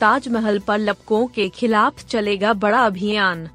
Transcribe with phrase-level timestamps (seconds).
[0.00, 3.46] ताजमहल पर लपकों के खिलाफ चलेगा बड़ा अभियान।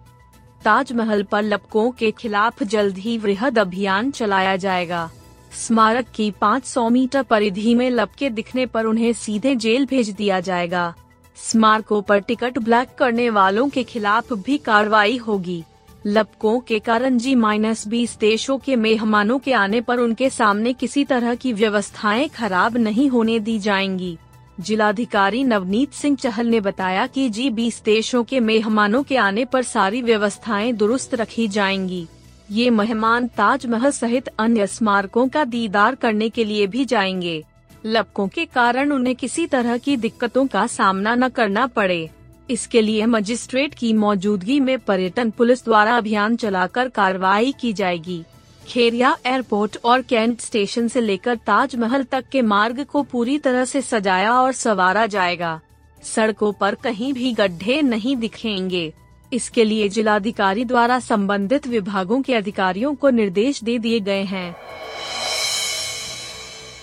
[0.64, 5.10] ताजमहल पर लपकों के खिलाफ जल्द ही वृहद अभियान चलाया जाएगा।
[5.54, 10.94] स्मारक की 500 मीटर परिधि में लपके दिखने पर उन्हें सीधे जेल भेज दिया जाएगा।
[11.36, 15.64] स्मारकों पर टिकट ब्लैक करने वालों के खिलाफ भी कार्रवाई होगी।
[16.08, 21.06] लपकों के कारण जी माइनस बीस देशों के मेहमानों के आने पर उनके सामने किसी
[21.06, 24.18] तरह की व्यवस्थाएँ खराब नहीं होने दी जाएँगी।
[24.60, 29.64] जिलाधिकारी नवनीत सिंह चहल ने बताया कि जी बीस देशों के मेहमानों के आने पर
[29.64, 32.08] सारी व्यवस्थाएँ दुरुस्त रखी जाएँगी।
[32.52, 37.44] ये मेहमान ताजमहल सहित अन्य स्मारकों का दीदार करने के लिए भी जाएँगे।
[37.86, 42.10] लपकों के कारण उन्हें किसी तरह की दिक्कतों का सामना न करना पड़े।
[42.50, 48.24] इसके लिए मजिस्ट्रेट की मौजूदगी में पर्यटन पुलिस द्वारा अभियान चलाकर कार्रवाई की जाएगी।
[48.68, 53.82] खेरिया एयरपोर्ट और कैंट स्टेशन से लेकर ताजमहल तक के मार्ग को पूरी तरह से
[53.82, 55.60] सजाया और सवारा जाएगा।
[56.04, 58.94] सड़कों पर कहीं भी गड्ढे नहीं दिखेंगे।
[59.34, 64.56] इसके लिए जिलाधिकारी द्वारा संबंधित विभागों के अधिकारियों को निर्देश दे दिए गए हैं।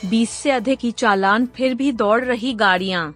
[0.05, 3.15] 20 से अधिक की चालान फिर भी दौड़ रही गाड़ियाँ।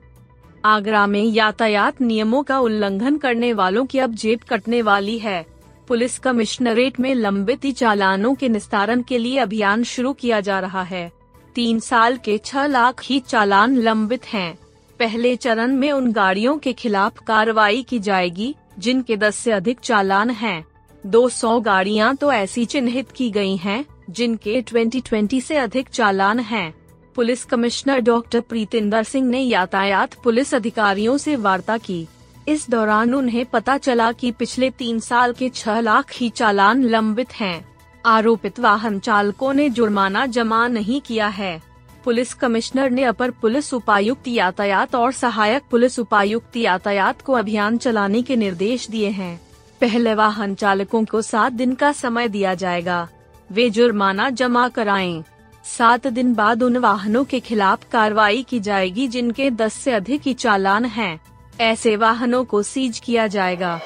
[0.65, 5.56] आगरा में यातायात नियमों का उल्लंघन करने वालों की अब जेब कटने वाली है।
[5.89, 11.11] पुलिस कमिश्नरेट में लंबित चालानों के निस्तारण के लिए अभियान शुरू किया जा रहा है
[11.55, 14.59] तीन साल के छह लाख ही चालान लंबित हैं।
[15.01, 20.31] पहले चरण में उन गाड़ियों के खिलाफ कार्रवाई की जाएगी जिनके 10 से अधिक चालान
[20.31, 20.65] हैं।
[21.05, 26.75] 200 गाड़ियाँ तो ऐसी चिन्हित की गई हैं, जिनके 2020 से अधिक चालान हैं।
[27.15, 32.07] Police commissioner doctor Preetinder Singh ने यातायात पुलिस अधिकारियों से वार्ता की
[32.49, 37.33] इस दौरान उन्हें पता चला कि पिछले तीन साल के छह लाख ही चालान लंबित
[37.33, 37.65] हैं।
[38.05, 41.61] आरोपित वाहन चालकों ने जुर्माना जमा नहीं किया है
[42.05, 48.23] पुलिस कमिश्नर ने अपर पुलिस उपायुक्त यातायात और सहायक पुलिस उपायुक्त यातायात को अभियान चलाने
[48.23, 49.41] के निर्देश दिए हैं
[49.81, 53.09] पहले वाहन चालकों को सात दिन का समय दिया जाएगा
[53.51, 55.23] वे जुर्माना जमा कराएँ।
[55.65, 60.35] सात दिन बाद उन वाहनों के खिलाफ कार्रवाई की जाएगी जिनके दस से अधिक ही
[60.35, 61.19] चालान हैं।
[61.61, 63.81] ऐसे वाहनों को सीज किया जाएगा।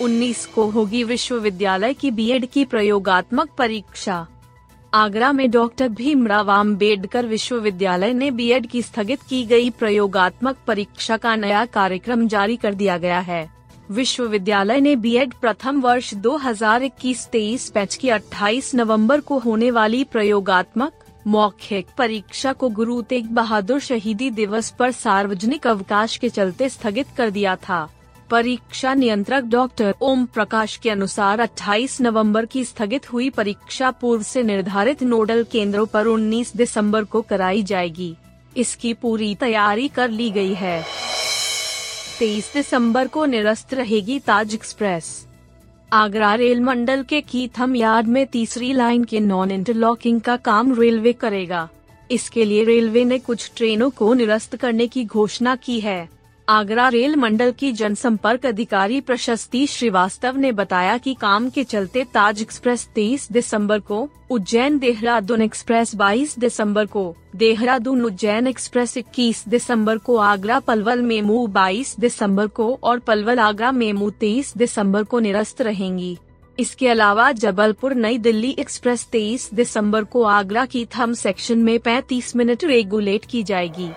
[0.00, 4.26] 19 को होगी विश्वविद्यालय की बीएड की प्रयोगात्मक परीक्षा।
[4.94, 11.36] आगरा में डॉक्टर भीमराव आम्बेडकर विश्वविद्यालय ने बीएड की स्थगित की गई प्रयोगात्मक परीक्षा का
[11.36, 13.50] नया कार्यक्रम जारी कर दिया गया है।
[13.90, 20.92] विश्वविद्यालय ने बीएड प्रथम वर्ष 2021-23 बैच की 28 नवंबर को होने वाली प्रयोगात्मक
[21.26, 27.30] मौखिक परीक्षा को गुरु तेग बहादुर शहीदी दिवस पर सार्वजनिक अवकाश के चलते स्थगित कर
[27.30, 27.88] दिया था।
[28.30, 34.42] परीक्षा नियंत्रक डॉक्टर ओम प्रकाश के अनुसार 28 नवंबर की स्थगित हुई परीक्षा पूर्व से
[34.42, 38.16] निर्धारित नोडल केंद्रों पर 19 दिसंबर को कराई जाएगी।
[38.56, 40.84] इसकी पूरी तैयारी कर ली गई है।
[42.18, 45.26] 23 दिसंबर को निरस्त रहेगी ताज एक्सप्रेस।
[45.96, 51.12] आगरा रेल मंडल के कीथम यार्ड में तीसरी लाइन के नॉन इंटरलॉकिंग का काम रेलवे
[51.12, 51.68] करेगा।
[52.10, 56.08] इसके लिए रेलवे ने कुछ ट्रेनों को निरस्त करने की घोषणा की है।
[56.48, 62.42] आगरा रेल मंडल की जनसंपर्क अधिकारी प्रशस्ति श्रीवास्तव ने बताया कि काम के चलते ताज
[62.42, 69.98] एक्सप्रेस 23 दिसंबर को उज्जैन देहरादून एक्सप्रेस 22 दिसंबर को देहरादून उज्जैन एक्सप्रेस 21 दिसंबर
[69.98, 75.62] को आगरा पलवल मेमू 22 दिसंबर को और पलवल आगरा मेमू 23 दिसंबर को निरस्त
[75.62, 76.18] रहेंगी।
[76.58, 82.36] इसके अलावा जबलपुर नई दिल्ली एक्सप्रेस 23 दिसंबर को आगरा की थम सेक्शन में 35
[82.36, 83.90] मिनट रेगुलेट की जाएगी।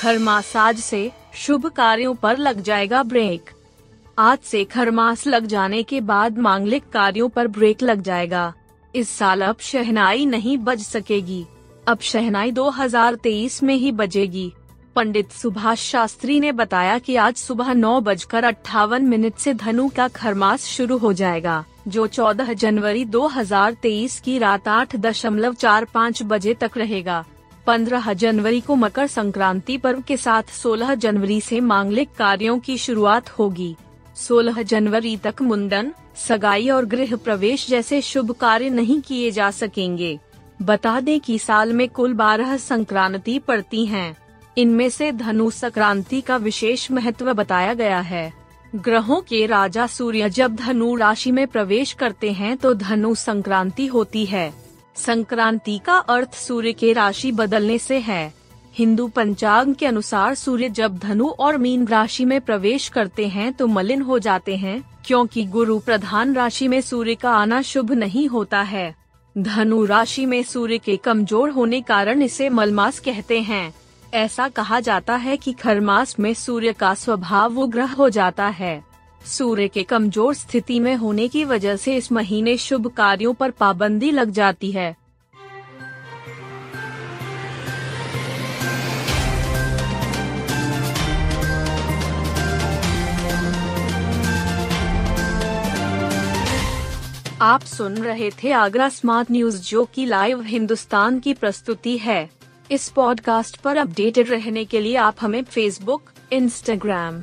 [0.00, 3.50] खरमासाज से शुभ कार्यों पर लग जाएगा ब्रेक
[4.18, 8.52] आज से खरमास लग जाने के बाद मांगलिक कार्यों पर ब्रेक लग जाएगा.
[8.94, 11.44] इस साल अब शहनाई नहीं बज सकेगी.
[11.88, 14.52] अब शहनाई 2023 में ही बजेगी.
[14.96, 20.06] पंडित सुभाष शास्त्री ने बताया कि आज सुबह नौ बजकर अट्ठावन मिनट से धनु का
[20.08, 26.54] खरमास शुरू हो जाएगा, जो 14 जनवरी 2023 की रात आठ दशमलव चार पाँच बजे
[26.54, 27.24] तक रहेगा।
[27.66, 33.30] 15 जनवरी को मकर संक्रांति पर्व के साथ 16 जनवरी से मांगलिक कार्यों की शुरुआत
[33.30, 33.76] होगी।
[34.16, 40.18] 16 जनवरी तक मुंडन, सगाई और गृह प्रवेश जैसे शुभ कार्य नहीं किए जा सकेंगे।
[40.62, 44.16] बता दें कि साल में कुल बारह संक्रांति पड़ती हैं।
[44.58, 48.32] इनमें से धनु संक्रांति का विशेष महत्व बताया गया है।
[48.76, 54.26] ग्रहों के राजा सूर्य जब धनु राशि में प्रवेश करते हैं तो धनु संक्रांति होती
[54.26, 58.32] है। संक्रांति का अर्थ सूर्य के राशि बदलने से है।
[58.74, 63.66] हिंदू पंचांग के अनुसार सूर्य जब धनु और मीन राशि में प्रवेश करते हैं तो
[63.66, 68.60] मलिन हो जाते हैं, क्योंकि गुरु प्रधान राशि में सूर्य का आना शुभ नहीं होता
[68.62, 68.94] है।
[69.36, 73.72] धनु राशि में सूर्य के कमज़ोर होने कारण इसे मलमास कहते हैं।
[74.14, 78.82] ऐसा कहा जाता है कि खरमास में सूर्य का स्वभाव उग्रह हो जाता है।
[79.26, 84.10] सूर्य के कमज़ोर स्थिति में होने की वजह से इस महीने शुभ कार्यों पर पाबंदी
[84.10, 84.96] लग जाती है।
[97.42, 102.30] आप सुन रहे थे आगरा स्मार्ट न्यूज़, जो की लाइव हिंदुस्तान की प्रस्तुति है।
[102.70, 107.22] इस पॉडकास्ट पर अपडेटेड रहने के लिए आप हमें फेसबुक इंस्टाग्राम